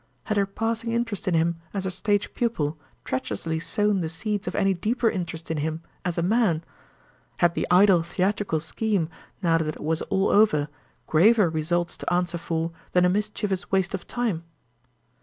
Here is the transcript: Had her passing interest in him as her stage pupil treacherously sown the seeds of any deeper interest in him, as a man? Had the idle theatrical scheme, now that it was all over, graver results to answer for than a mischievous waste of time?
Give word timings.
Had 0.23 0.37
her 0.37 0.47
passing 0.47 0.93
interest 0.93 1.27
in 1.27 1.35
him 1.35 1.57
as 1.75 1.83
her 1.83 1.91
stage 1.91 2.33
pupil 2.33 2.79
treacherously 3.03 3.59
sown 3.59 3.99
the 3.99 4.09
seeds 4.09 4.47
of 4.47 4.55
any 4.55 4.73
deeper 4.73 5.07
interest 5.11 5.51
in 5.51 5.57
him, 5.57 5.83
as 6.03 6.17
a 6.17 6.23
man? 6.23 6.63
Had 7.37 7.53
the 7.53 7.67
idle 7.69 8.01
theatrical 8.01 8.59
scheme, 8.61 9.09
now 9.43 9.59
that 9.59 9.67
it 9.75 9.79
was 9.83 10.01
all 10.09 10.29
over, 10.29 10.69
graver 11.05 11.51
results 11.51 11.97
to 11.97 12.11
answer 12.11 12.39
for 12.39 12.71
than 12.93 13.05
a 13.05 13.09
mischievous 13.09 13.71
waste 13.71 13.93
of 13.93 14.07
time? 14.07 14.43